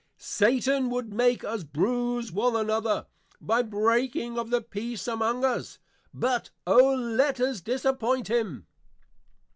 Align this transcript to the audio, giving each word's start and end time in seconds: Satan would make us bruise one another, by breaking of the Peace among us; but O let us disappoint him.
Satan 0.17 0.89
would 0.89 1.13
make 1.13 1.43
us 1.43 1.63
bruise 1.63 2.31
one 2.31 2.55
another, 2.55 3.05
by 3.39 3.61
breaking 3.61 4.35
of 4.39 4.49
the 4.49 4.59
Peace 4.59 5.07
among 5.07 5.45
us; 5.45 5.77
but 6.11 6.49
O 6.65 6.95
let 6.95 7.39
us 7.39 7.61
disappoint 7.61 8.27
him. 8.27 8.65